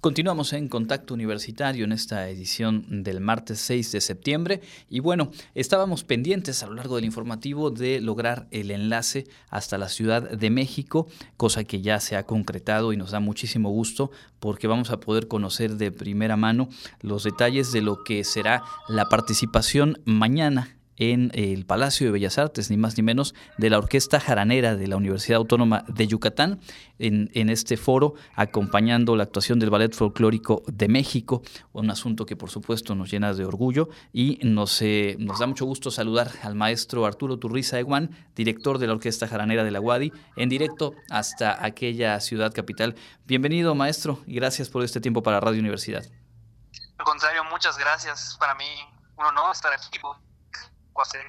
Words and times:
Continuamos 0.00 0.52
en 0.52 0.68
Contacto 0.68 1.12
Universitario 1.12 1.84
en 1.84 1.90
esta 1.90 2.28
edición 2.28 3.02
del 3.02 3.18
martes 3.18 3.58
6 3.58 3.90
de 3.90 4.00
septiembre. 4.00 4.60
Y 4.88 5.00
bueno, 5.00 5.32
estábamos 5.56 6.04
pendientes 6.04 6.62
a 6.62 6.68
lo 6.68 6.74
largo 6.74 6.94
del 6.94 7.04
informativo 7.04 7.72
de 7.72 8.00
lograr 8.00 8.46
el 8.52 8.70
enlace 8.70 9.26
hasta 9.50 9.76
la 9.76 9.88
Ciudad 9.88 10.30
de 10.30 10.50
México, 10.50 11.08
cosa 11.36 11.64
que 11.64 11.80
ya 11.80 11.98
se 11.98 12.14
ha 12.14 12.26
concretado 12.26 12.92
y 12.92 12.96
nos 12.96 13.10
da 13.10 13.18
muchísimo 13.18 13.70
gusto 13.70 14.12
porque 14.38 14.68
vamos 14.68 14.92
a 14.92 15.00
poder 15.00 15.26
conocer 15.26 15.74
de 15.78 15.90
primera 15.90 16.36
mano 16.36 16.68
los 17.00 17.24
detalles 17.24 17.72
de 17.72 17.82
lo 17.82 18.04
que 18.04 18.22
será 18.22 18.62
la 18.86 19.06
participación 19.06 20.00
mañana 20.04 20.77
en 20.98 21.30
el 21.34 21.64
Palacio 21.64 22.06
de 22.06 22.12
Bellas 22.12 22.38
Artes, 22.38 22.70
ni 22.70 22.76
más 22.76 22.96
ni 22.96 23.02
menos, 23.02 23.34
de 23.56 23.70
la 23.70 23.78
Orquesta 23.78 24.20
Jaranera 24.20 24.76
de 24.76 24.86
la 24.88 24.96
Universidad 24.96 25.38
Autónoma 25.38 25.84
de 25.88 26.06
Yucatán, 26.06 26.60
en, 26.98 27.48
este 27.48 27.76
foro, 27.76 28.14
acompañando 28.34 29.14
la 29.14 29.22
actuación 29.22 29.60
del 29.60 29.70
Ballet 29.70 29.94
Folclórico 29.94 30.62
de 30.66 30.88
México, 30.88 31.42
un 31.72 31.90
asunto 31.90 32.26
que 32.26 32.34
por 32.34 32.50
supuesto 32.50 32.96
nos 32.96 33.10
llena 33.10 33.32
de 33.32 33.44
orgullo 33.44 33.88
y 34.12 34.40
nos, 34.42 34.82
eh, 34.82 35.16
nos 35.20 35.38
da 35.38 35.46
mucho 35.46 35.64
gusto 35.64 35.92
saludar 35.92 36.30
al 36.42 36.56
maestro 36.56 37.06
Arturo 37.06 37.38
Turriza 37.38 37.78
Eguán, 37.78 38.10
director 38.34 38.78
de 38.78 38.88
la 38.88 38.94
Orquesta 38.94 39.28
Jaranera 39.28 39.62
de 39.62 39.70
la 39.70 39.80
UADI, 39.80 40.12
en 40.36 40.48
directo 40.48 40.94
hasta 41.08 41.64
aquella 41.64 42.18
ciudad 42.20 42.52
capital. 42.52 42.96
Bienvenido, 43.24 43.74
maestro, 43.76 44.20
y 44.26 44.34
gracias 44.34 44.68
por 44.68 44.82
este 44.82 45.00
tiempo 45.00 45.22
para 45.22 45.38
Radio 45.38 45.60
Universidad. 45.60 46.04
Al 46.98 47.04
contrario, 47.04 47.44
muchas 47.44 47.78
gracias. 47.78 48.36
Para 48.40 48.56
mí, 48.56 48.64
un 49.16 49.24
honor 49.26 49.52
estar 49.52 49.72
aquí 49.72 49.88
hacer 51.02 51.20
el 51.20 51.28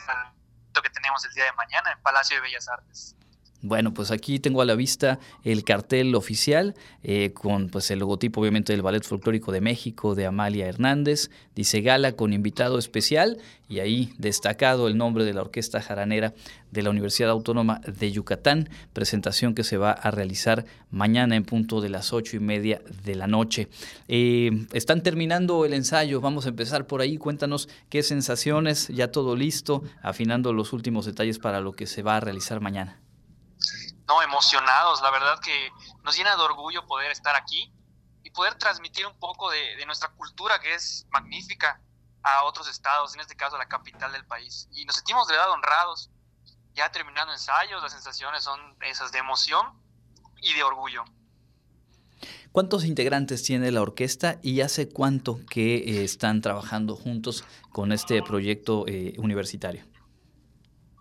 que 0.81 0.89
tenemos 0.89 1.23
el 1.25 1.33
día 1.33 1.45
de 1.45 1.53
mañana 1.53 1.91
en 1.91 2.01
Palacio 2.01 2.37
de 2.37 2.41
Bellas 2.41 2.67
Artes. 2.67 3.15
Bueno, 3.61 3.93
pues 3.93 4.09
aquí 4.11 4.39
tengo 4.39 4.61
a 4.61 4.65
la 4.65 4.75
vista 4.75 5.19
el 5.43 5.65
cartel 5.65 6.15
oficial 6.15 6.75
eh, 7.03 7.33
con 7.33 7.67
pues 7.67 7.91
el 7.91 7.99
logotipo 7.99 8.39
obviamente 8.39 8.71
del 8.71 8.81
Ballet 8.81 9.03
Folclórico 9.03 9.51
de 9.51 9.59
México 9.59 10.15
de 10.15 10.25
Amalia 10.25 10.65
Hernández, 10.65 11.29
dice 11.55 11.81
gala 11.81 12.13
con 12.13 12.31
invitado 12.31 12.77
especial 12.77 13.37
y 13.67 13.79
ahí 13.79 14.13
destacado 14.17 14.87
el 14.87 14.97
nombre 14.97 15.25
de 15.25 15.33
la 15.33 15.41
Orquesta 15.41 15.81
Jaranera 15.81 16.33
de 16.71 16.83
la 16.83 16.89
Universidad 16.89 17.31
Autónoma 17.31 17.81
de 17.85 18.13
Yucatán, 18.13 18.69
presentación 18.93 19.53
que 19.53 19.65
se 19.65 19.75
va 19.75 19.91
a 19.91 20.09
realizar 20.09 20.63
mañana 20.89 21.35
en 21.35 21.43
punto 21.43 21.81
de 21.81 21.89
las 21.89 22.13
ocho 22.13 22.37
y 22.37 22.39
media 22.39 22.81
de 23.03 23.15
la 23.15 23.27
noche. 23.27 23.67
Eh, 24.07 24.67
están 24.71 25.03
terminando 25.03 25.65
el 25.65 25.73
ensayo, 25.73 26.21
vamos 26.21 26.45
a 26.45 26.49
empezar 26.49 26.87
por 26.87 27.01
ahí, 27.01 27.17
cuéntanos 27.17 27.67
qué 27.89 28.03
sensaciones, 28.03 28.87
ya 28.87 29.11
todo 29.11 29.35
listo, 29.35 29.83
afinando 30.01 30.53
los 30.53 30.71
últimos 30.71 31.05
detalles 31.05 31.39
para 31.39 31.59
lo 31.59 31.73
que 31.73 31.87
se 31.87 32.03
va 32.03 32.15
a 32.15 32.19
realizar 32.21 32.61
mañana 32.61 32.99
no 34.09 34.21
emocionados. 34.23 35.01
La 35.01 35.11
verdad 35.11 35.39
que 35.39 35.71
nos 36.03 36.17
llena 36.17 36.35
de 36.35 36.41
orgullo 36.41 36.85
poder 36.87 37.11
estar 37.11 37.35
aquí 37.35 37.71
y 38.23 38.31
poder 38.31 38.55
transmitir 38.55 39.05
un 39.05 39.17
poco 39.17 39.49
de, 39.51 39.85
nuestra 39.85 40.09
cultura 40.09 40.59
que 40.59 40.73
es 40.73 41.07
magnífica 41.11 41.79
a 42.23 42.43
otros 42.43 42.67
estados, 42.67 43.13
en 43.15 43.21
este 43.21 43.35
caso 43.35 43.55
a 43.55 43.59
la 43.59 43.67
capital 43.67 44.11
del 44.11 44.25
país. 44.25 44.67
Y 44.71 44.83
nos 44.85 44.95
sentimos 44.95 45.27
de 45.27 45.35
verdad 45.35 45.51
honrados. 45.51 46.09
Ya 46.73 46.91
terminando 46.91 47.31
ensayos, 47.31 47.81
las 47.81 47.91
sensaciones 47.91 48.43
son 48.43 48.59
esas 48.81 49.11
de 49.11 49.19
emoción 49.19 49.65
y 50.41 50.53
de 50.53 50.63
orgullo. 50.63 51.05
¿Cuántos 52.51 52.83
integrantes 52.85 53.43
tiene 53.43 53.71
la 53.71 53.81
orquesta 53.81 54.39
y 54.41 54.61
hace 54.61 54.89
cuánto 54.89 55.39
que 55.49 55.77
eh, 55.77 56.03
están 56.03 56.41
trabajando 56.41 56.95
juntos 56.95 57.43
con 57.71 57.91
este 57.91 58.21
proyecto 58.23 58.85
eh, 58.87 59.13
universitario? 59.17 59.83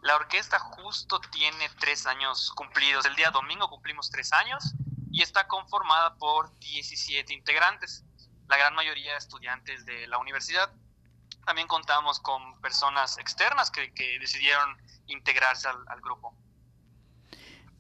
La 0.03 0.17
orquesta 0.17 0.59
justo 0.59 1.21
tiene 1.21 1.69
tres 1.81 2.07
años 2.07 2.53
cumplidos. 2.53 3.05
El 3.07 3.17
día 3.17 3.31
domingo 3.31 3.69
cumplimos 3.69 4.11
tres 4.11 4.33
años 4.33 4.75
y 5.11 5.23
está 5.23 5.49
conformada 5.49 6.15
por 6.17 6.57
17 6.59 7.33
integrantes, 7.35 8.05
la 8.49 8.57
gran 8.57 8.75
mayoría 8.75 9.17
estudiantes 9.17 9.85
de 9.85 10.07
la 10.07 10.19
universidad. 10.19 10.73
También 11.45 11.67
contamos 11.67 12.21
con 12.21 12.61
personas 12.61 13.19
externas 13.19 13.71
que, 13.71 13.91
decidieron 14.21 14.77
integrarse 15.07 15.69
al 15.69 16.01
grupo 16.01 16.37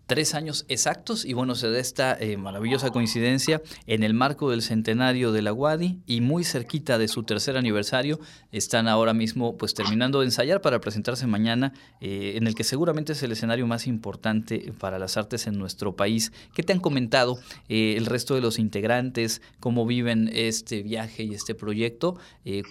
tres 0.08 0.34
años 0.34 0.64
exactos 0.68 1.26
y 1.26 1.34
bueno, 1.34 1.54
se 1.54 1.70
da 1.70 1.78
esta 1.78 2.16
eh, 2.18 2.38
maravillosa 2.38 2.90
coincidencia 2.90 3.60
en 3.86 4.02
el 4.02 4.14
marco 4.14 4.50
del 4.50 4.62
centenario 4.62 5.32
de 5.32 5.42
la 5.42 5.52
UADI 5.52 6.00
y 6.06 6.22
muy 6.22 6.44
cerquita 6.44 6.96
de 6.96 7.08
su 7.08 7.24
tercer 7.24 7.58
aniversario 7.58 8.18
están 8.50 8.88
ahora 8.88 9.12
mismo 9.12 9.58
pues 9.58 9.74
terminando 9.74 10.20
de 10.20 10.24
ensayar 10.24 10.62
para 10.62 10.80
presentarse 10.80 11.26
mañana 11.26 11.74
eh, 12.00 12.32
en 12.36 12.46
el 12.46 12.54
que 12.54 12.64
seguramente 12.64 13.12
es 13.12 13.22
el 13.22 13.32
escenario 13.32 13.66
más 13.66 13.86
importante 13.86 14.72
para 14.80 14.98
las 14.98 15.18
artes 15.18 15.46
en 15.46 15.58
nuestro 15.58 15.94
país. 15.94 16.32
¿Qué 16.54 16.62
te 16.62 16.72
han 16.72 16.80
comentado 16.80 17.38
eh, 17.68 17.94
el 17.98 18.06
resto 18.06 18.34
de 18.34 18.40
los 18.40 18.58
integrantes? 18.58 19.42
¿Cómo 19.60 19.84
viven 19.84 20.30
este 20.32 20.82
viaje 20.82 21.22
y 21.22 21.34
este 21.34 21.54
proyecto? 21.54 22.18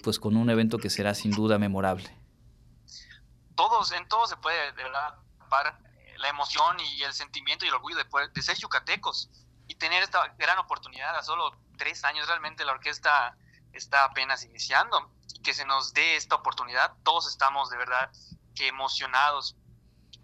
pues 0.02 0.18
con 0.18 0.36
un 0.36 0.50
evento 0.50 0.78
que 0.78 0.90
será 0.90 1.14
sin 1.14 1.30
duda 1.30 1.56
memorable. 1.58 2.10
Todos, 3.54 3.92
en 3.92 4.06
todo 4.08 4.26
se 4.26 4.36
puede 4.36 4.56
de 4.72 4.82
para 5.48 5.78
la 6.18 6.28
emoción 6.28 6.78
y 6.80 7.02
el 7.02 7.12
sentimiento 7.12 7.64
y 7.64 7.68
el 7.68 7.74
orgullo 7.74 7.96
de, 7.96 8.42
ser 8.42 8.56
yucatecos 8.56 9.30
y 9.66 9.74
tener 9.76 10.02
esta 10.02 10.34
gran 10.38 10.58
oportunidad 10.58 11.16
a 11.16 11.22
solo 11.22 11.56
tres 11.76 12.04
años. 12.04 12.26
Realmente 12.26 12.64
la 12.64 12.72
orquesta 12.72 13.36
está 13.72 14.04
apenas 14.04 14.44
iniciando 14.44 15.12
y 15.34 15.40
que 15.42 15.54
se 15.54 15.64
nos 15.64 15.92
dé 15.94 16.16
esta 16.16 16.36
oportunidad. 16.36 16.94
Todos 17.04 17.28
estamos 17.28 17.70
de 17.70 17.76
verdad 17.76 18.10
que 18.54 18.68
emocionados 18.68 19.56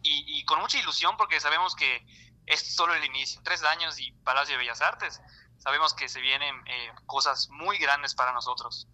y, 0.03 0.45
con 0.45 0.61
mucha 0.61 0.79
ilusión 0.79 1.17
porque 1.17 1.41
sabemos 1.41 1.75
que 1.75 2.05
es 2.47 2.75
solo 2.75 2.95
el 2.95 3.05
inicio. 3.05 3.41
Tres 3.43 3.63
años 3.63 3.99
y 3.99 4.13
Palacio 4.13 4.55
de 4.55 4.59
Bellas 4.59 4.83
Artes. 4.83 5.21
Sabemos 5.59 5.95
que 5.95 6.09
se 6.09 6.21
vienen 6.21 6.55
eh, 6.67 6.93
cosas 7.07 7.49
muy 7.49 7.79
grandes 7.79 8.15
para 8.15 8.33
nosotros 8.33 8.87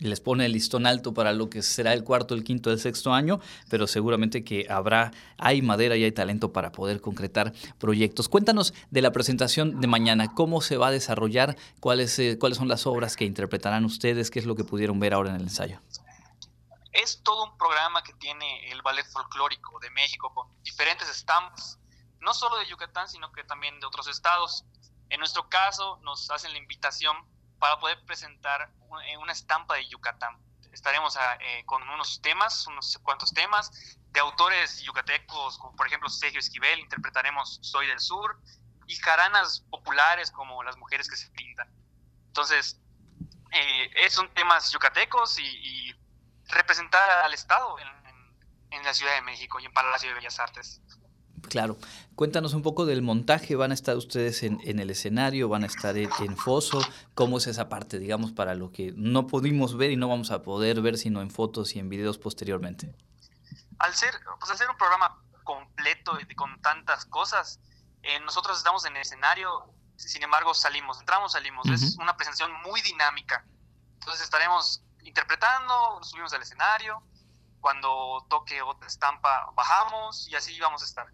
les 0.00 0.20
pone 0.20 0.44
el 0.46 0.52
listón 0.52 0.86
alto 0.86 1.14
para 1.14 1.32
lo 1.32 1.48
que 1.48 1.62
será 1.62 1.92
el 1.92 2.04
cuarto, 2.04 2.34
el 2.34 2.44
quinto, 2.44 2.70
el 2.70 2.78
sexto 2.78 3.14
año, 3.14 3.40
pero 3.70 3.86
seguramente 3.86 4.44
que 4.44 4.66
habrá, 4.68 5.12
hay 5.38 5.62
madera 5.62 5.96
y 5.96 6.04
hay 6.04 6.12
talento 6.12 6.52
para 6.52 6.72
poder 6.72 7.00
concretar 7.00 7.52
proyectos. 7.78 8.28
Cuéntanos 8.28 8.74
de 8.90 9.02
la 9.02 9.12
presentación 9.12 9.80
de 9.80 9.86
mañana, 9.86 10.34
cómo 10.34 10.60
se 10.60 10.76
va 10.76 10.88
a 10.88 10.90
desarrollar, 10.90 11.56
cuáles, 11.80 12.18
eh, 12.18 12.38
cuáles 12.38 12.58
son 12.58 12.68
las 12.68 12.86
obras 12.86 13.16
que 13.16 13.24
interpretarán 13.24 13.84
ustedes, 13.84 14.30
qué 14.30 14.38
es 14.38 14.46
lo 14.46 14.54
que 14.54 14.64
pudieron 14.64 15.00
ver 15.00 15.14
ahora 15.14 15.30
en 15.30 15.36
el 15.36 15.42
ensayo. 15.42 15.80
Es 16.92 17.20
todo 17.22 17.44
un 17.44 17.58
programa 17.58 18.02
que 18.02 18.14
tiene 18.14 18.70
el 18.70 18.82
Ballet 18.82 19.06
Folclórico 19.06 19.78
de 19.80 19.90
México 19.90 20.32
con 20.34 20.46
diferentes 20.62 21.08
estampas, 21.10 21.78
no 22.20 22.34
solo 22.34 22.56
de 22.58 22.66
Yucatán, 22.66 23.08
sino 23.08 23.30
que 23.32 23.44
también 23.44 23.78
de 23.80 23.86
otros 23.86 24.08
estados. 24.08 24.64
En 25.10 25.20
nuestro 25.20 25.48
caso, 25.48 26.00
nos 26.02 26.30
hacen 26.30 26.52
la 26.52 26.58
invitación 26.58 27.16
para 27.58 27.78
poder 27.78 28.04
presentar 28.04 28.70
eh, 29.06 29.16
una 29.16 29.32
estampa 29.32 29.74
de 29.74 29.86
Yucatán. 29.88 30.38
Estaremos 30.72 31.16
ah, 31.16 31.38
eh, 31.40 31.64
con 31.64 31.82
unos 31.88 32.20
temas, 32.20 32.66
unos 32.66 32.98
cuantos 33.02 33.32
temas, 33.32 33.98
de 34.12 34.20
autores 34.20 34.82
yucatecos, 34.82 35.58
como 35.58 35.74
por 35.74 35.86
ejemplo 35.86 36.08
Sergio 36.08 36.40
Esquivel, 36.40 36.80
interpretaremos 36.80 37.58
Soy 37.62 37.86
del 37.86 38.00
Sur, 38.00 38.38
y 38.86 38.94
jaranas 38.96 39.60
populares 39.70 40.30
como 40.30 40.62
Las 40.62 40.76
Mujeres 40.76 41.08
que 41.08 41.16
se 41.16 41.28
pintan. 41.30 41.68
Entonces, 42.28 42.78
eh, 43.52 44.10
son 44.10 44.32
temas 44.34 44.70
yucatecos 44.72 45.38
y, 45.38 45.94
representar 46.48 47.10
al 47.24 47.34
Estado 47.34 47.76
en, 47.80 47.88
en 48.70 48.84
la 48.84 48.94
Ciudad 48.94 49.14
de 49.14 49.22
México 49.22 49.58
y 49.58 49.64
en 49.64 49.72
Palacio 49.72 50.10
de 50.10 50.14
Bellas 50.14 50.38
Artes. 50.38 50.80
Claro. 51.48 51.76
Cuéntanos 52.14 52.54
un 52.54 52.62
poco 52.62 52.86
del 52.86 53.02
montaje. 53.02 53.56
¿Van 53.56 53.70
a 53.70 53.74
estar 53.74 53.96
ustedes 53.96 54.42
en, 54.42 54.60
el 54.64 54.90
escenario? 54.90 55.48
¿Van 55.48 55.64
a 55.64 55.66
estar 55.66 55.96
en, 55.96 56.36
foso? 56.36 56.80
¿Cómo 57.14 57.38
es 57.38 57.46
esa 57.46 57.68
parte, 57.68 57.98
digamos, 57.98 58.32
para 58.32 58.54
lo 58.54 58.72
que 58.72 58.92
no 58.96 59.26
pudimos 59.26 59.76
ver 59.76 59.90
y 59.90 59.96
no 59.96 60.08
vamos 60.08 60.30
a 60.30 60.42
poder 60.42 60.80
ver 60.80 60.98
sino 60.98 61.20
en 61.20 61.30
fotos 61.30 61.76
y 61.76 61.78
en 61.78 61.88
videos 61.88 62.18
posteriormente? 62.18 62.94
Al 63.78 63.94
ser, 63.94 64.14
pues, 64.38 64.50
al 64.50 64.56
ser 64.56 64.70
un 64.70 64.76
programa 64.76 65.22
completo 65.44 66.18
y 66.20 66.34
con 66.34 66.60
tantas 66.62 67.04
cosas, 67.04 67.60
eh, 68.02 68.18
nosotros 68.20 68.56
estamos 68.56 68.84
en 68.86 68.96
el 68.96 69.02
escenario, 69.02 69.72
sin 69.96 70.22
embargo 70.22 70.54
salimos, 70.54 70.98
entramos, 71.00 71.32
salimos. 71.32 71.66
Es 71.68 71.96
una 71.98 72.16
presentación 72.16 72.50
muy 72.64 72.80
dinámica. 72.80 73.44
Entonces 73.94 74.22
estaremos 74.22 74.82
interpretando, 75.02 76.02
subimos 76.02 76.32
al 76.32 76.42
escenario, 76.42 77.02
cuando 77.60 78.24
toque 78.28 78.62
otra 78.62 78.86
estampa 78.86 79.50
bajamos 79.54 80.28
y 80.28 80.34
así 80.34 80.58
vamos 80.60 80.82
a 80.82 80.84
estar. 80.84 81.06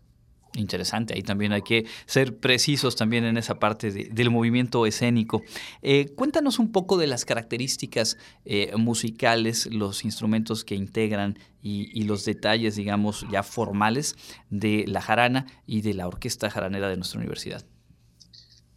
Interesante, 0.55 1.15
ahí 1.15 1.23
también 1.23 1.53
hay 1.53 1.63
que 1.63 1.89
ser 2.05 2.39
precisos 2.39 2.95
también 2.95 3.25
en 3.25 3.39
esa 3.39 3.59
parte 3.59 3.91
del 3.91 4.31
movimiento 4.31 4.85
escénico. 4.85 5.43
Eh, 5.81 6.15
cuéntanos 6.15 6.59
un 6.59 6.73
poco 6.73 6.99
de 6.99 7.07
las 7.07 7.25
características 7.25 8.19
eh, 8.45 8.75
musicales, 8.77 9.67
los 9.73 10.05
instrumentos 10.05 10.65
que 10.65 10.75
integran 10.75 11.39
y, 11.63 12.03
los 12.05 12.25
detalles, 12.25 12.75
digamos, 12.77 13.25
ya 13.31 13.43
formales 13.43 14.17
de 14.51 14.85
la 14.89 15.01
jarana 15.01 15.47
y 15.67 15.81
de 15.81 15.95
la 15.95 16.07
orquesta 16.07 16.51
jaranera 16.51 16.89
de 16.89 16.97
nuestra 16.97 17.19
universidad. 17.19 17.65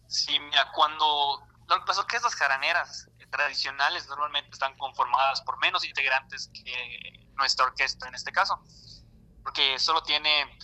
Sí, 0.08 0.40
mira, 0.40 0.72
cuando 0.74 1.42
las 1.68 1.98
orquestas 1.98 2.36
jaraneras 2.36 3.10
tradicionales 3.30 4.08
normalmente 4.08 4.52
están 4.52 4.78
conformadas 4.78 5.42
por 5.42 5.60
menos 5.60 5.84
integrantes 5.84 6.50
que 6.54 7.28
nuestra 7.36 7.66
orquesta 7.66 8.08
en 8.08 8.16
este 8.16 8.32
caso, 8.32 8.64
porque 9.44 9.78
solo 9.78 10.02
tiene 10.04 10.55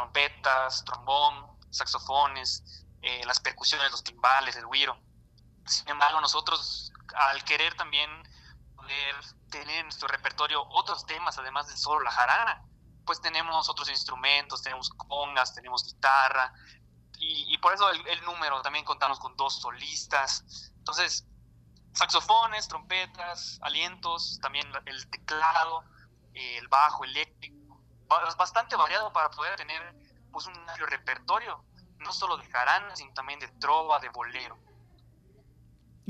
trompetas, 0.00 0.84
trombón, 0.84 1.58
saxofones, 1.70 2.84
eh, 3.02 3.22
las 3.26 3.38
percusiones, 3.40 3.90
los 3.90 4.02
timbales, 4.02 4.56
el 4.56 4.66
güiro. 4.66 4.98
Sin 5.66 5.88
embargo, 5.88 6.20
nosotros, 6.20 6.92
al 7.14 7.44
querer 7.44 7.74
también 7.74 8.10
poder 8.74 9.14
tener 9.50 9.78
en 9.78 9.86
nuestro 9.86 10.08
repertorio 10.08 10.64
otros 10.70 11.04
temas, 11.06 11.36
además 11.38 11.68
de 11.68 11.76
solo 11.76 12.00
la 12.00 12.10
jarana, 12.10 12.62
pues 13.04 13.20
tenemos 13.20 13.68
otros 13.68 13.90
instrumentos, 13.90 14.62
tenemos 14.62 14.90
congas, 14.90 15.54
tenemos 15.54 15.84
guitarra, 15.84 16.52
y, 17.22 17.58
por 17.58 17.74
eso 17.74 17.90
el, 17.90 18.24
número, 18.24 18.62
también 18.62 18.82
contamos 18.82 19.20
con 19.20 19.36
dos 19.36 19.60
solistas. 19.60 20.72
Entonces, 20.78 21.26
saxofones, 21.92 22.66
trompetas, 22.66 23.58
alientos, 23.60 24.38
también 24.40 24.66
el 24.86 25.10
teclado, 25.10 25.84
el 26.32 26.66
bajo 26.68 27.04
eléctrico, 27.04 27.59
bastante 28.36 28.76
variado 28.76 29.12
para 29.12 29.30
poder 29.30 29.56
tener 29.56 29.94
pues 30.32 30.46
un 30.46 30.56
amplio 30.68 30.86
repertorio, 30.86 31.64
no 31.98 32.12
solo 32.12 32.36
de 32.36 32.46
jarana, 32.50 32.94
sino 32.96 33.12
también 33.12 33.38
de 33.40 33.48
trova, 33.48 33.98
de 34.00 34.08
bolero. 34.08 34.58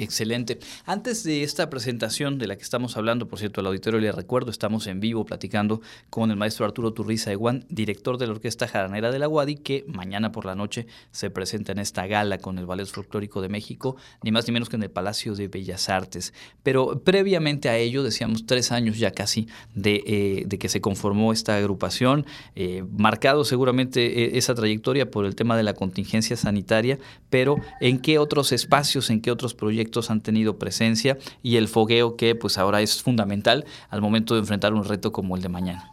Excelente. 0.01 0.59
Antes 0.87 1.25
de 1.25 1.43
esta 1.43 1.69
presentación 1.69 2.39
de 2.39 2.47
la 2.47 2.57
que 2.57 2.63
estamos 2.63 2.97
hablando, 2.97 3.29
por 3.29 3.39
cierto, 3.39 3.61
al 3.61 3.67
auditorio 3.67 4.01
le 4.01 4.11
recuerdo, 4.11 4.51
estamos 4.51 4.87
en 4.87 4.99
vivo 4.99 5.27
platicando 5.27 5.83
con 6.09 6.31
el 6.31 6.39
maestro 6.39 6.65
Arturo 6.65 6.95
Turriza 6.95 7.31
Eguán, 7.31 7.67
director 7.69 8.17
de 8.17 8.27
la 8.27 8.33
Orquesta 8.33 8.67
Jaranera 8.67 9.11
de 9.11 9.19
la 9.19 9.27
Guadi, 9.27 9.57
que 9.57 9.85
mañana 9.89 10.33
por 10.33 10.47
la 10.47 10.55
noche 10.55 10.87
se 11.11 11.29
presenta 11.29 11.73
en 11.73 11.81
esta 11.81 12.07
gala 12.07 12.39
con 12.39 12.57
el 12.57 12.65
Ballet 12.65 12.87
Folclórico 12.87 13.43
de 13.43 13.51
México, 13.51 13.97
ni 14.23 14.33
más 14.33 14.47
ni 14.47 14.55
menos 14.55 14.71
que 14.71 14.77
en 14.77 14.85
el 14.85 14.91
Palacio 14.91 15.35
de 15.35 15.49
Bellas 15.49 15.91
Artes. 15.91 16.33
Pero 16.63 17.03
previamente 17.05 17.69
a 17.69 17.77
ello, 17.77 18.03
decíamos 18.03 18.47
tres 18.47 18.73
años 18.73 18.97
ya 18.97 19.11
casi 19.11 19.49
de, 19.75 20.03
eh, 20.07 20.59
que 20.59 20.71
se 20.71 20.81
conformó 20.81 21.31
esta 21.31 21.57
agrupación, 21.57 22.25
eh, 22.55 22.85
marcado 22.97 23.45
seguramente 23.45 24.25
eh, 24.25 24.39
esa 24.39 24.55
trayectoria 24.55 25.11
por 25.11 25.27
el 25.27 25.35
tema 25.35 25.59
de 25.59 25.63
la 25.63 25.75
contingencia 25.75 26.39
sanitaria, 26.39 26.99
pero 27.29 27.57
¿en 27.83 27.99
qué 27.99 28.19
otros 28.19 28.53
espacios, 28.53 29.11
en 29.11 29.21
qué 29.21 29.31
otros 29.31 29.53
proyectos? 29.53 29.90
Han 30.11 30.21
tenido 30.21 30.59
presencia 30.59 31.19
y 31.43 31.57
el 31.57 31.69
fogueo 31.69 32.17
que 32.17 32.35
pues 32.35 32.59
ahora 32.59 32.81
es 32.81 33.03
fundamental 33.03 33.67
al 33.91 34.01
momento 34.01 34.35
de 34.35 34.41
enfrentar 34.41 34.73
un 34.73 34.85
reto 34.85 35.13
como 35.13 35.37
el 35.37 35.43
de 35.43 35.49
mañana. 35.49 35.93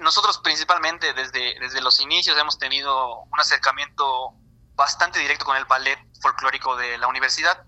Nosotros 0.00 0.38
principalmente 0.38 1.12
desde, 1.14 1.58
desde 1.60 1.80
los 1.80 2.00
inicios 2.00 2.38
hemos 2.38 2.58
tenido 2.58 3.22
un 3.22 3.40
acercamiento 3.40 4.34
bastante 4.74 5.18
directo 5.18 5.44
con 5.44 5.56
el 5.56 5.64
ballet 5.64 5.98
folclórico 6.20 6.76
de 6.76 6.98
la 6.98 7.08
universidad. 7.08 7.64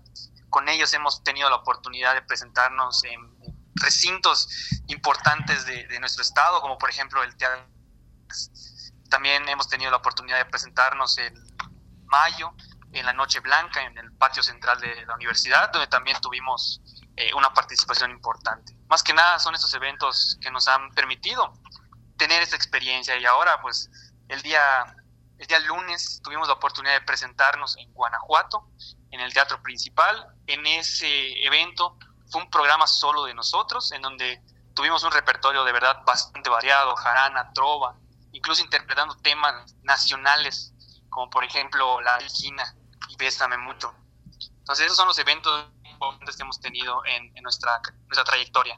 Con 0.49 0.69
ellos 0.69 0.93
hemos 0.93 1.23
tenido 1.23 1.49
la 1.49 1.57
oportunidad 1.57 2.13
de 2.13 2.21
presentarnos 2.21 3.03
en 3.03 3.35
recintos 3.75 4.47
importantes 4.87 5.65
de, 5.65 5.85
de 5.87 5.99
nuestro 5.99 6.21
estado, 6.23 6.61
como 6.61 6.77
por 6.77 6.89
ejemplo 6.89 7.23
el 7.23 7.35
Teatro. 7.35 7.65
También 9.09 9.47
hemos 9.49 9.67
tenido 9.67 9.91
la 9.91 9.97
oportunidad 9.97 10.37
de 10.37 10.45
presentarnos 10.45 11.17
en 11.17 11.33
mayo 12.05 12.53
en 12.95 13.05
la 13.05 13.13
Noche 13.13 13.41
Blanca, 13.41 13.83
en 13.83 13.97
el 13.97 14.11
patio 14.13 14.41
central 14.41 14.79
de 14.79 15.05
la 15.05 15.15
universidad, 15.15 15.69
donde 15.71 15.87
también 15.87 16.17
tuvimos 16.21 16.81
eh, 17.17 17.33
una 17.33 17.53
participación 17.53 18.11
importante. 18.11 18.73
Más 18.87 19.03
que 19.03 19.13
nada 19.13 19.37
son 19.37 19.53
estos 19.53 19.73
eventos 19.73 20.37
que 20.41 20.49
nos 20.49 20.67
han 20.67 20.89
permitido 20.91 21.53
tener 22.17 22.41
esta 22.41 22.55
experiencia 22.55 23.17
y 23.17 23.25
ahora 23.25 23.61
pues 23.61 23.89
el 24.29 24.41
día, 24.41 24.85
el 25.37 25.47
día 25.47 25.59
lunes 25.59 26.21
tuvimos 26.23 26.47
la 26.47 26.53
oportunidad 26.53 26.93
de 26.93 27.01
presentarnos 27.01 27.77
en 27.77 27.91
Guanajuato, 27.93 28.69
en 29.11 29.19
el 29.19 29.33
teatro 29.33 29.61
principal. 29.61 30.27
En 30.47 30.65
ese 30.65 31.43
evento 31.45 31.97
fue 32.31 32.41
un 32.41 32.49
programa 32.49 32.87
solo 32.87 33.25
de 33.25 33.33
nosotros, 33.33 33.91
en 33.91 34.01
donde 34.01 34.41
tuvimos 34.73 35.03
un 35.03 35.11
repertorio 35.11 35.65
de 35.65 35.73
verdad 35.73 36.01
bastante 36.05 36.49
variado, 36.49 36.95
jarana, 36.95 37.51
trova, 37.53 37.95
incluso 38.31 38.61
interpretando 38.63 39.17
temas 39.17 39.75
nacionales, 39.83 40.73
como 41.09 41.29
por 41.29 41.43
ejemplo 41.43 41.99
la 42.01 42.17
China 42.27 42.63
y 43.09 43.57
mucho. 43.57 43.93
Entonces 44.59 44.85
esos 44.85 44.97
son 44.97 45.07
los 45.07 45.19
eventos 45.19 45.67
importantes 45.83 46.35
que 46.35 46.43
hemos 46.43 46.59
tenido 46.59 47.01
en, 47.05 47.31
nuestra, 47.43 47.81
nuestra 48.07 48.23
trayectoria. 48.23 48.75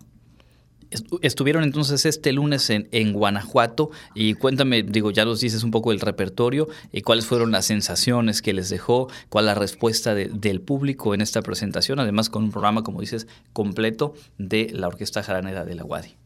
Estuvieron 1.22 1.64
entonces 1.64 2.06
este 2.06 2.32
lunes 2.32 2.70
en, 2.70 2.88
en, 2.94 3.12
Guanajuato 3.12 3.90
y 4.14 4.36
cuéntame, 4.36 4.84
digo, 4.84 5.12
ya 5.12 5.26
nos 5.26 5.42
dices 5.42 5.64
un 5.64 5.72
poco 5.72 5.90
del 5.90 6.00
repertorio 6.00 6.68
y 6.94 7.02
cuáles 7.02 7.26
fueron 7.26 7.52
las 7.52 7.66
sensaciones 7.66 8.42
que 8.42 8.54
les 8.54 8.70
dejó, 8.70 9.10
cuál 9.28 9.48
la 9.48 9.54
respuesta 9.54 10.16
del 10.16 10.62
público 10.62 11.14
en 11.14 11.20
esta 11.20 11.42
presentación, 11.42 12.00
además 12.00 12.30
con 12.30 12.46
un 12.46 12.52
programa, 12.52 12.84
como 12.84 13.02
dices, 13.02 13.28
completo 13.52 14.14
de 14.38 14.70
la 14.72 14.88
Orquesta 14.88 15.24
Jaranera 15.24 15.66
de 15.66 15.76
la 15.76 15.84
UADI. 15.84 16.18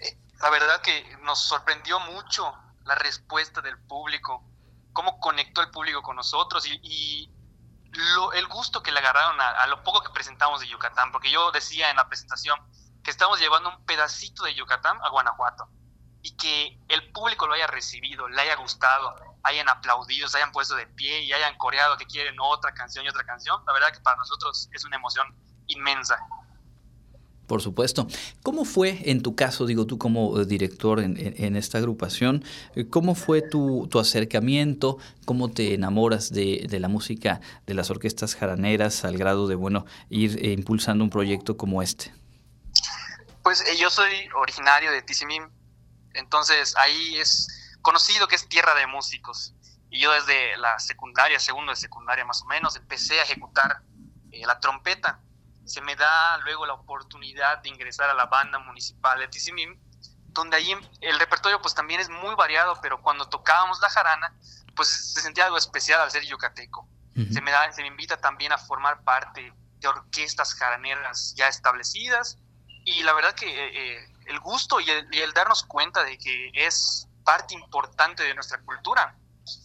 Eh, 0.00 0.18
la 0.40 0.50
verdad 0.50 0.80
que 0.82 1.04
nos 1.22 1.40
sorprendió 1.46 2.00
mucho 2.00 2.52
la 2.84 2.96
respuesta 2.96 3.60
del 3.60 3.78
público 3.78 4.42
cómo 4.96 5.20
conectó 5.20 5.60
el 5.60 5.70
público 5.70 6.02
con 6.02 6.16
nosotros 6.16 6.66
y, 6.66 7.30
el 8.34 8.46
gusto 8.48 8.82
que 8.82 8.92
le 8.92 8.98
agarraron 8.98 9.40
a, 9.40 9.66
lo 9.68 9.82
poco 9.82 10.02
que 10.02 10.10
presentamos 10.10 10.60
de 10.60 10.68
Yucatán, 10.68 11.12
porque 11.12 11.30
yo 11.30 11.50
decía 11.50 11.88
en 11.88 11.96
la 11.96 12.06
presentación 12.08 12.58
que 13.02 13.10
estamos 13.10 13.40
llevando 13.40 13.70
un 13.70 13.86
pedacito 13.86 14.44
de 14.44 14.54
Yucatán 14.54 14.98
a 15.02 15.08
Guanajuato 15.08 15.66
y 16.20 16.36
que 16.36 16.78
el 16.88 17.10
público 17.12 17.46
lo 17.46 17.54
haya 17.54 17.66
recibido, 17.66 18.28
le 18.28 18.42
haya 18.42 18.56
gustado, 18.56 19.16
hayan 19.44 19.66
aplaudido, 19.70 20.28
se 20.28 20.36
hayan 20.36 20.52
puesto 20.52 20.76
de 20.76 20.86
pie 20.88 21.22
y 21.22 21.32
hayan 21.32 21.56
coreado 21.56 21.96
que 21.96 22.04
quieren 22.04 22.36
otra 22.38 22.74
canción 22.74 23.06
y 23.06 23.08
otra 23.08 23.24
canción, 23.24 23.62
la 23.66 23.72
verdad 23.72 23.92
que 23.92 24.00
para 24.00 24.18
nosotros 24.18 24.68
es 24.72 24.84
una 24.84 24.96
emoción 24.96 25.34
inmensa. 25.68 26.18
Por 27.46 27.62
supuesto. 27.62 28.08
¿Cómo 28.42 28.64
fue 28.64 29.02
en 29.04 29.22
tu 29.22 29.36
caso, 29.36 29.66
digo 29.66 29.86
tú 29.86 29.98
como 29.98 30.40
eh, 30.40 30.46
director 30.46 31.00
en, 31.00 31.56
esta 31.56 31.78
agrupación, 31.78 32.44
eh, 32.74 32.88
cómo 32.88 33.14
fue 33.14 33.40
tu, 33.40 33.88
acercamiento, 33.98 34.98
cómo 35.24 35.50
te 35.50 35.74
enamoras 35.74 36.32
de, 36.32 36.66
la 36.80 36.88
música 36.88 37.40
de 37.66 37.74
las 37.74 37.90
orquestas 37.90 38.34
jaraneras 38.34 39.04
al 39.04 39.16
grado 39.16 39.46
de, 39.46 39.54
bueno, 39.54 39.86
ir 40.10 40.38
eh, 40.44 40.52
impulsando 40.52 41.04
un 41.04 41.10
proyecto 41.10 41.56
como 41.56 41.82
este? 41.82 42.12
Pues 43.44 43.64
yo 43.78 43.90
soy 43.90 44.28
originario 44.40 44.90
de 44.90 45.02
Tizimín, 45.02 45.44
entonces 46.14 46.74
ahí 46.76 47.16
es 47.16 47.78
conocido 47.80 48.26
que 48.26 48.34
es 48.34 48.48
tierra 48.48 48.74
de 48.74 48.88
músicos. 48.88 49.54
Y 49.88 50.00
yo 50.00 50.12
desde 50.12 50.56
la 50.58 50.80
secundaria, 50.80 51.38
segundo 51.38 51.70
de 51.70 51.76
secundaria 51.76 52.24
más 52.24 52.42
o 52.42 52.46
menos, 52.46 52.74
empecé 52.74 53.20
a 53.20 53.22
ejecutar 53.22 53.82
la 54.32 54.58
trompeta 54.58 55.20
se 55.66 55.80
me 55.80 55.96
da 55.96 56.38
luego 56.38 56.64
la 56.64 56.74
oportunidad 56.74 57.58
de 57.58 57.68
ingresar 57.68 58.08
a 58.08 58.14
la 58.14 58.26
banda 58.26 58.58
municipal 58.58 59.18
de 59.18 59.28
Tizimín, 59.28 59.80
donde 60.28 60.56
ahí 60.56 60.74
el 61.00 61.18
repertorio 61.18 61.60
pues 61.60 61.74
también 61.74 62.00
es 62.00 62.08
muy 62.08 62.34
variado, 62.34 62.78
pero 62.80 63.00
cuando 63.02 63.28
tocábamos 63.28 63.80
la 63.80 63.90
jarana, 63.90 64.34
pues 64.74 64.88
se 65.14 65.20
sentía 65.20 65.46
algo 65.46 65.56
especial 65.56 66.00
al 66.00 66.10
ser 66.10 66.24
yucateco. 66.24 66.88
se, 67.32 67.40
me 67.40 67.50
da, 67.50 67.72
se 67.72 67.82
me 67.82 67.88
invita 67.88 68.18
también 68.18 68.52
a 68.52 68.58
formar 68.58 69.02
parte 69.02 69.52
de 69.78 69.88
orquestas 69.88 70.54
jaraneras 70.54 71.34
ya 71.36 71.48
establecidas 71.48 72.38
y 72.84 73.02
la 73.02 73.14
verdad 73.14 73.34
que 73.34 73.46
eh, 73.46 73.96
eh, 73.96 74.08
el 74.26 74.38
gusto 74.40 74.80
y 74.80 74.88
el, 74.88 75.12
y 75.12 75.20
el, 75.20 75.32
darnos 75.32 75.64
cuenta 75.64 76.04
de 76.04 76.16
que 76.18 76.50
es 76.54 77.08
parte 77.24 77.54
importante 77.54 78.22
de 78.22 78.34
nuestra 78.34 78.60
cultura 78.60 79.16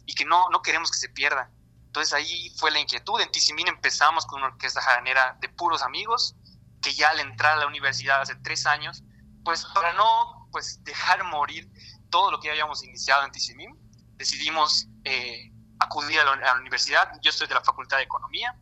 y 0.05 0.15
que 0.15 0.25
no, 0.25 0.49
no 0.49 0.61
queremos 0.61 0.89
que 0.89 0.97
se 0.97 1.09
pierda. 1.09 1.49
Entonces 1.91 2.13
ahí 2.13 2.49
fue 2.55 2.71
la 2.71 2.79
inquietud. 2.79 3.19
En 3.19 3.29
Tizimín 3.31 3.67
empezamos 3.67 4.25
con 4.25 4.39
una 4.39 4.47
orquesta 4.47 4.81
jaranera 4.81 5.37
de 5.41 5.49
puros 5.49 5.83
amigos, 5.83 6.37
que 6.81 6.93
ya 6.93 7.09
al 7.09 7.19
entrar 7.19 7.57
a 7.57 7.59
la 7.59 7.67
universidad 7.67 8.21
hace 8.21 8.35
tres 8.35 8.65
años, 8.65 9.03
pues 9.43 9.65
para 9.75 9.91
no 9.91 10.47
pues 10.53 10.81
dejar 10.85 11.25
morir 11.25 11.69
todo 12.09 12.31
lo 12.31 12.39
que 12.39 12.49
habíamos 12.49 12.81
iniciado 12.85 13.25
en 13.25 13.31
Tizimín, 13.33 13.77
decidimos 14.15 14.87
eh, 15.03 15.51
acudir 15.79 16.21
a 16.21 16.33
la, 16.37 16.53
universidad. 16.55 17.11
Yo 17.21 17.29
estoy 17.29 17.47
de 17.47 17.55
la 17.55 17.61
Facultad 17.61 17.97
de 17.97 18.03
Economía 18.03 18.55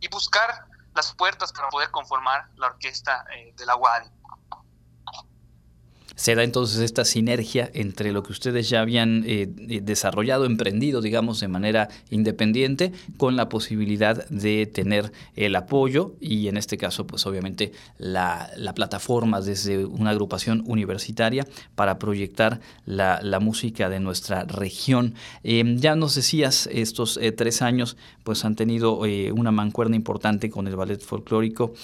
y 0.00 0.08
buscar 0.08 0.66
las 0.94 1.14
puertas 1.14 1.54
para 1.54 1.70
poder 1.70 1.90
conformar 1.90 2.50
la 2.56 2.66
orquesta 2.66 3.24
eh, 3.34 3.54
de 3.56 3.64
la 3.64 3.76
UADI 3.76 4.10
se 6.18 6.34
da 6.34 6.42
entonces 6.42 6.80
esta 6.80 7.04
sinergia 7.04 7.70
entre 7.74 8.10
lo 8.10 8.24
que 8.24 8.32
ustedes 8.32 8.68
ya 8.68 8.80
habían 8.80 9.22
eh, 9.24 9.46
desarrollado, 9.82 10.46
emprendido, 10.46 11.00
digamos, 11.00 11.38
de 11.38 11.46
manera 11.46 11.90
independiente, 12.10 12.92
con 13.16 13.36
la 13.36 13.48
posibilidad 13.48 14.28
de 14.28 14.66
tener 14.66 15.12
el 15.36 15.54
apoyo 15.54 16.16
y 16.20 16.48
en 16.48 16.56
este 16.56 16.76
caso, 16.76 17.06
pues 17.06 17.24
obviamente 17.24 17.70
la, 17.98 18.50
plataforma 18.74 19.40
desde 19.40 19.84
una 19.84 20.10
agrupación 20.10 20.64
universitaria 20.66 21.46
para 21.76 22.00
proyectar 22.00 22.60
la, 22.84 23.38
música 23.40 23.88
de 23.88 24.00
nuestra 24.00 24.42
región. 24.42 25.14
Em, 25.44 25.78
ya 25.78 25.94
nos 25.94 26.16
decías, 26.16 26.68
estos 26.72 27.16
eh, 27.22 27.30
tres 27.30 27.62
años 27.62 27.96
pues 28.24 28.44
han 28.44 28.56
tenido 28.56 29.06
eh, 29.06 29.30
una 29.30 29.52
mancuerna 29.52 29.94
importante 29.94 30.50
con 30.50 30.66
el 30.66 30.74
ballet 30.74 31.00
folclórico. 31.00 31.74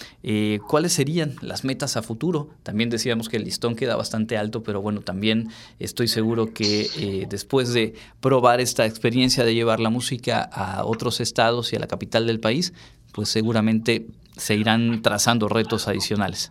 ¿Cuáles 0.68 0.92
serían 0.92 1.36
las 1.40 1.64
metas 1.64 1.96
a 1.96 2.02
futuro? 2.02 2.50
También 2.64 2.90
decíamos 2.90 3.28
que 3.28 3.36
el 3.36 3.44
listón 3.44 3.76
queda 3.76 3.94
bastante 3.94 4.23
alto, 4.36 4.62
pero 4.62 4.80
bueno, 4.80 5.00
también 5.00 5.52
estoy 5.78 6.08
seguro 6.08 6.52
que 6.52 6.88
eh, 6.96 7.26
después 7.28 7.72
de 7.72 7.94
probar 8.20 8.60
esta 8.60 8.86
experiencia 8.86 9.44
de 9.44 9.54
llevar 9.54 9.80
la 9.80 9.90
música 9.90 10.42
a 10.42 10.84
otros 10.84 11.20
estados 11.20 11.72
y 11.72 11.76
a 11.76 11.78
la 11.78 11.86
capital 11.86 12.26
del 12.26 12.40
país, 12.40 12.72
pues 13.12 13.28
seguramente 13.28 14.06
se 14.36 14.54
irán 14.54 15.02
trazando 15.02 15.48
retos 15.48 15.86
adicionales. 15.88 16.50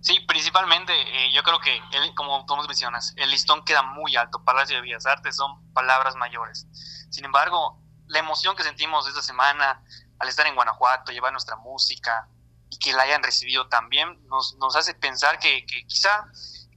Sí, 0.00 0.20
principalmente 0.28 0.92
eh, 0.92 1.32
yo 1.34 1.42
creo 1.42 1.58
que, 1.58 1.80
como 2.14 2.46
tú 2.46 2.56
mencionas, 2.56 3.12
el 3.16 3.28
listón 3.30 3.64
queda 3.64 3.82
muy 3.82 4.14
alto. 4.14 4.44
Palacio 4.44 4.76
de 4.76 4.82
Bellas 4.82 5.04
Artes 5.04 5.34
son 5.34 5.72
palabras 5.72 6.14
mayores. 6.14 6.68
Sin 7.10 7.24
embargo, 7.24 7.82
la 8.06 8.20
emoción 8.20 8.54
que 8.54 8.62
sentimos 8.62 9.08
esta 9.08 9.20
semana 9.20 9.82
al 10.20 10.28
estar 10.28 10.46
en 10.46 10.54
Guanajuato, 10.54 11.10
llevar 11.10 11.32
nuestra 11.32 11.56
música 11.56 12.28
y 12.70 12.78
que 12.78 12.92
la 12.92 13.02
hayan 13.02 13.22
recibido 13.22 13.68
también, 13.68 14.24
nos, 14.28 14.54
hace 14.76 14.94
pensar 14.94 15.40
que 15.40 15.66
quizá 15.66 16.28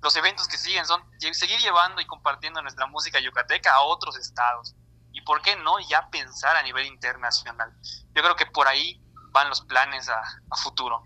los 0.02 0.16
eventos 0.16 0.48
que 0.48 0.58
siguen 0.58 0.86
son 0.86 1.02
seguir 1.34 1.60
llevando 1.60 2.02
y 2.02 2.06
compartiendo 2.06 2.62
nuestra 2.62 2.88
música 2.88 3.20
yucateca 3.20 3.74
a 3.74 3.82
otros 3.82 4.18
estados. 4.18 4.76
Y 5.12 5.22
por 5.22 5.42
qué 5.42 5.56
no 5.58 5.80
ya 5.90 6.10
pensar 6.10 6.56
a 6.56 6.64
nivel 6.64 6.86
internacional. 6.86 7.74
Yo 8.16 8.22
creo 8.22 8.36
que 8.36 8.46
por 8.46 8.68
ahí 8.68 9.02
van 9.32 9.50
los 9.50 9.62
planes 9.62 10.10
a, 10.10 10.22
futuro. 10.58 11.04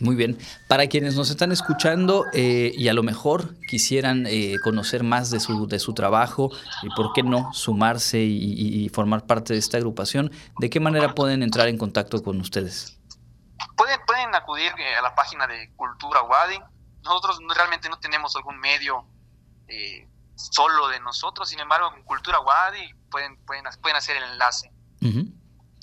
Muy 0.00 0.16
bien. 0.16 0.38
Para 0.68 0.88
quienes 0.88 1.14
nos 1.14 1.30
están 1.30 1.52
escuchando 1.52 2.24
eh, 2.32 2.72
y 2.76 2.88
a 2.88 2.94
lo 2.94 3.02
mejor 3.02 3.54
quisieran 3.68 4.26
eh, 4.26 4.56
conocer 4.62 5.04
más 5.04 5.30
de 5.30 5.38
su, 5.38 5.68
de 5.68 5.78
su 5.78 5.94
trabajo 5.94 6.50
y 6.82 6.88
por 6.96 7.12
qué 7.12 7.22
no 7.22 7.52
sumarse 7.52 8.18
y, 8.18 8.88
formar 8.88 9.26
parte 9.26 9.52
de 9.52 9.58
esta 9.60 9.76
agrupación, 9.76 10.32
¿de 10.58 10.70
qué 10.70 10.80
manera 10.80 11.14
pueden 11.14 11.42
entrar 11.42 11.68
en 11.68 11.78
contacto 11.78 12.22
con 12.22 12.40
ustedes? 12.40 12.98
Pueden, 13.76 14.00
pueden 14.06 14.34
acudir 14.34 14.72
eh, 14.78 14.96
a 14.96 15.02
la 15.02 15.14
página 15.14 15.46
de 15.46 15.72
Cultura 15.76 16.22
Wadi. 16.22 16.58
Nosotros 17.04 17.38
realmente 17.54 17.88
no 17.88 17.98
tenemos 17.98 18.34
algún 18.36 18.58
medio 18.58 19.06
solo 20.36 20.88
de 20.88 21.00
nosotros, 21.00 21.48
sin 21.48 21.60
embargo, 21.60 21.90
con 21.90 22.02
Cultura 22.02 22.40
Wadi 22.40 22.92
pueden, 23.10 23.36
pueden, 23.44 23.64
pueden 23.80 23.96
hacer 23.96 24.16
el 24.16 24.24
enlace. 24.24 24.72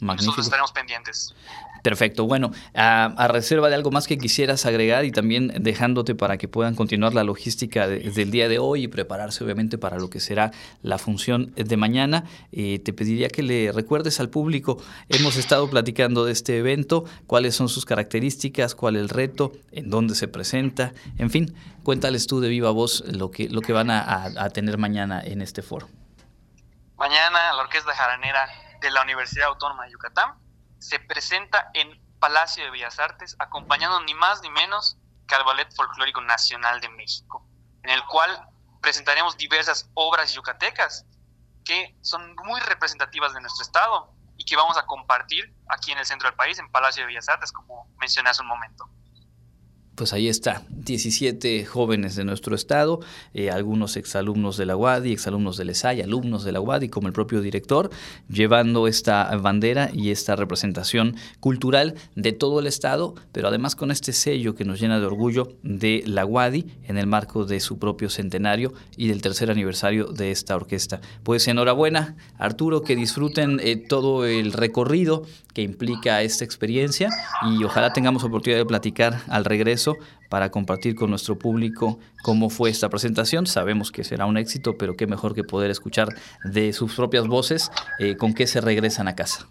Nosotros 0.01 0.45
estaremos 0.45 0.71
pendientes. 0.71 1.33
Perfecto. 1.81 2.25
Bueno, 2.25 2.51
a, 2.75 3.27
reserva 3.27 3.69
de 3.69 3.75
algo 3.75 3.91
más 3.91 4.07
que 4.07 4.17
quisieras 4.17 4.65
agregar 4.65 5.05
y 5.05 5.11
también 5.11 5.51
dejándote 5.59 6.15
para 6.15 6.37
que 6.37 6.47
puedan 6.47 6.75
continuar 6.75 7.13
la 7.13 7.23
logística 7.23 7.87
del 7.87 8.31
día 8.31 8.47
de 8.49 8.59
hoy 8.59 8.83
y 8.83 8.87
prepararse 8.87 9.43
obviamente 9.43 9.77
para 9.77 9.97
lo 9.97 10.09
que 10.09 10.19
será 10.19 10.51
la 10.83 10.97
función 10.97 11.53
de 11.55 11.77
mañana, 11.77 12.25
eh, 12.51 12.79
te 12.79 12.93
pediría 12.93 13.29
que 13.29 13.43
le 13.43 13.71
recuerdes 13.71 14.19
al 14.19 14.29
público, 14.29 14.77
hemos 15.09 15.37
estado 15.37 15.69
platicando 15.69 16.25
de 16.25 16.33
este 16.33 16.57
evento, 16.57 17.05
cuáles 17.27 17.55
son 17.55 17.69
sus 17.69 17.85
características, 17.85 18.75
cuál 18.75 18.95
es 18.95 19.03
el 19.03 19.09
reto, 19.09 19.53
en 19.71 19.89
dónde 19.89 20.15
se 20.15 20.27
presenta, 20.27 20.93
en 21.17 21.29
fin, 21.29 21.55
cuéntales 21.83 22.27
tú 22.27 22.41
de 22.41 22.49
viva 22.49 22.71
voz 22.71 23.03
lo 23.07 23.31
que, 23.31 23.49
lo 23.49 23.61
que 23.61 23.73
van 23.73 23.89
a, 23.89 24.25
a 24.25 24.49
tener 24.49 24.77
mañana 24.77 25.21
en 25.23 25.41
este 25.41 25.61
foro. 25.61 25.87
Mañana 26.97 27.53
la 27.53 27.61
Orquesta 27.63 27.93
Jaranera 27.93 28.47
de 28.81 28.91
la 28.91 29.01
Universidad 29.01 29.47
Autónoma 29.47 29.85
de 29.85 29.91
Yucatán 29.91 30.35
se 30.81 30.99
presenta 30.99 31.69
en 31.73 32.01
Palacio 32.19 32.63
de 32.63 32.71
Bellas 32.71 32.99
Artes 32.99 33.35
acompañando 33.39 34.01
ni 34.01 34.13
más 34.15 34.41
ni 34.41 34.49
menos 34.49 34.97
que 35.27 35.35
al 35.35 35.43
Ballet 35.43 35.71
Folclórico 35.75 36.21
Nacional 36.21 36.81
de 36.81 36.89
México, 36.89 37.47
en 37.83 37.91
el 37.91 38.03
cual 38.07 38.49
presentaremos 38.81 39.37
diversas 39.37 39.89
obras 39.93 40.33
yucatecas 40.33 41.05
que 41.63 41.95
son 42.01 42.35
muy 42.45 42.59
representativas 42.61 43.33
de 43.33 43.41
nuestro 43.41 43.63
estado 43.63 44.13
y 44.37 44.43
que 44.43 44.55
vamos 44.55 44.75
a 44.77 44.85
compartir 44.87 45.53
aquí 45.69 45.91
en 45.91 45.99
el 45.99 46.05
centro 46.05 46.27
del 46.27 46.35
país, 46.35 46.57
en 46.57 46.71
Palacio 46.71 47.03
de 47.03 47.07
Bellas 47.07 47.29
Artes, 47.29 47.51
como 47.51 47.87
mencioné 47.99 48.31
hace 48.31 48.41
un 48.41 48.47
momento 48.47 48.89
pues 50.01 50.13
ahí 50.13 50.29
está, 50.29 50.63
17 50.67 51.63
jóvenes 51.63 52.15
de 52.15 52.23
nuestro 52.23 52.55
estado, 52.55 53.01
eh, 53.35 53.51
algunos 53.51 53.97
exalumnos 53.97 54.57
de 54.57 54.65
la 54.65 54.75
UADI, 54.75 55.11
exalumnos 55.11 55.57
del 55.57 55.69
ESAI, 55.69 56.01
alumnos 56.01 56.43
de 56.43 56.51
la 56.51 56.59
UADI, 56.59 56.89
como 56.89 57.05
el 57.05 57.13
propio 57.13 57.39
director, 57.39 57.91
llevando 58.27 58.87
esta 58.87 59.29
bandera 59.35 59.91
y 59.93 60.09
esta 60.09 60.35
representación 60.35 61.17
cultural 61.39 61.93
de 62.15 62.31
todo 62.31 62.59
el 62.59 62.65
estado, 62.65 63.13
pero 63.31 63.47
además 63.47 63.75
con 63.75 63.91
este 63.91 64.11
sello 64.11 64.55
que 64.55 64.65
nos 64.65 64.79
llena 64.79 64.99
de 64.99 65.05
orgullo 65.05 65.55
de 65.61 66.01
la 66.07 66.25
UADI 66.25 66.65
en 66.87 66.97
el 66.97 67.05
marco 67.05 67.45
de 67.45 67.59
su 67.59 67.77
propio 67.77 68.09
centenario 68.09 68.73
y 68.97 69.07
del 69.07 69.21
tercer 69.21 69.51
aniversario 69.51 70.05
de 70.05 70.31
esta 70.31 70.55
orquesta. 70.55 70.99
Pues 71.21 71.47
enhorabuena, 71.47 72.15
Arturo, 72.39 72.81
que 72.81 72.95
disfruten 72.95 73.59
eh, 73.61 73.75
todo 73.75 74.25
el 74.25 74.51
recorrido 74.51 75.27
que 75.53 75.61
implica 75.61 76.21
esta 76.21 76.45
experiencia 76.45 77.09
y 77.43 77.63
ojalá 77.63 77.93
tengamos 77.93 78.23
oportunidad 78.23 78.59
de 78.59 78.65
platicar 78.65 79.21
al 79.27 79.45
regreso 79.45 79.90
para 80.29 80.49
compartir 80.51 80.95
con 80.95 81.09
nuestro 81.09 81.37
público 81.37 81.99
cómo 82.23 82.49
fue 82.49 82.69
esta 82.69 82.89
presentación. 82.89 83.47
Sabemos 83.47 83.91
que 83.91 84.03
será 84.03 84.25
un 84.25 84.37
éxito, 84.37 84.77
pero 84.77 84.95
qué 84.95 85.07
mejor 85.07 85.35
que 85.35 85.43
poder 85.43 85.71
escuchar 85.71 86.09
de 86.43 86.73
sus 86.73 86.95
propias 86.95 87.27
voces 87.27 87.71
eh, 87.99 88.17
con 88.17 88.33
qué 88.33 88.47
se 88.47 88.61
regresan 88.61 89.07
a 89.07 89.15
casa. 89.15 89.47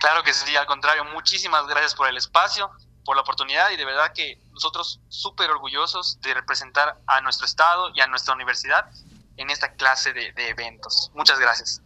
Claro 0.00 0.22
que 0.22 0.32
sí, 0.32 0.54
al 0.56 0.66
contrario, 0.66 1.04
muchísimas 1.04 1.66
gracias 1.66 1.94
por 1.94 2.08
el 2.08 2.16
espacio, 2.16 2.70
por 3.04 3.16
la 3.16 3.22
oportunidad 3.22 3.70
y 3.70 3.76
de 3.76 3.84
verdad 3.84 4.12
que 4.14 4.38
nosotros 4.52 5.00
súper 5.08 5.50
orgullosos 5.50 6.20
de 6.20 6.34
representar 6.34 6.98
a 7.06 7.20
nuestro 7.20 7.46
estado 7.46 7.90
y 7.94 8.00
a 8.00 8.06
nuestra 8.06 8.34
universidad 8.34 8.90
en 9.36 9.50
esta 9.50 9.72
clase 9.72 10.12
de 10.12 10.48
eventos. 10.48 11.10
Muchas 11.14 11.38
gracias 11.38 11.82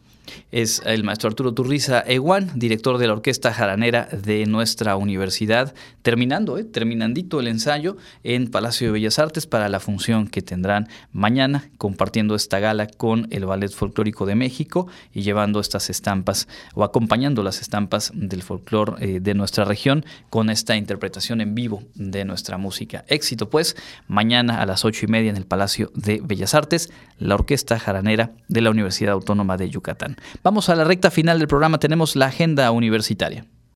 es 0.52 0.82
el 0.84 1.04
maestro 1.04 1.28
Arturo 1.28 1.54
Turriza 1.54 2.00
Eguán, 2.00 2.50
director 2.54 2.98
de 2.98 3.06
la 3.06 3.14
Orquesta 3.14 3.52
Jaranera 3.52 4.06
de 4.06 4.46
nuestra 4.46 4.96
universidad, 4.96 5.74
terminando, 6.02 6.58
eh, 6.58 6.64
terminandito 6.64 7.40
el 7.40 7.48
ensayo 7.48 7.96
en 8.24 8.50
Palacio 8.50 8.88
de 8.88 8.92
Bellas 8.92 9.18
Artes 9.18 9.46
para 9.46 9.68
la 9.68 9.80
función 9.80 10.26
que 10.26 10.42
tendrán 10.42 10.88
mañana, 11.12 11.70
compartiendo 11.78 12.34
esta 12.34 12.58
gala 12.58 12.86
con 12.86 13.28
el 13.30 13.46
Ballet 13.46 13.70
Folclórico 13.70 14.26
de 14.26 14.34
México 14.34 14.88
y 15.12 15.22
llevando 15.22 15.60
estas 15.60 15.90
estampas 15.90 16.48
o 16.74 16.84
acompañando 16.84 17.42
las 17.42 17.60
estampas 17.60 18.12
del 18.14 18.42
folclore 18.42 18.92
eh, 19.00 19.20
de 19.20 19.34
nuestra 19.34 19.64
región 19.64 20.04
con 20.28 20.50
esta 20.50 20.76
interpretación 20.76 21.40
en 21.40 21.54
vivo 21.54 21.82
de 21.94 22.24
nuestra 22.24 22.58
música. 22.58 23.04
Éxito, 23.08 23.50
pues, 23.50 23.76
mañana 24.08 24.60
a 24.60 24.66
las 24.66 24.84
ocho 24.84 25.06
y 25.06 25.08
media 25.08 25.30
en 25.30 25.36
el 25.36 25.46
Palacio 25.46 25.90
de 25.94 26.20
Bellas 26.22 26.54
Artes, 26.54 26.90
la 27.18 27.34
Orquesta 27.34 27.78
Jaranera 27.78 28.32
de 28.48 28.60
la 28.60 28.70
Universidad 28.70 29.12
Autónoma 29.12 29.56
de 29.56 29.70
Yucatán. 29.70 30.16
Vamos 30.42 30.68
a 30.68 30.74
la 30.74 30.84
recta 30.84 31.10
final 31.10 31.38
del 31.38 31.48
programa, 31.48 31.78
tenemos 31.78 32.16
la 32.16 32.26
agenda 32.26 32.70
universitaria. 32.70 33.44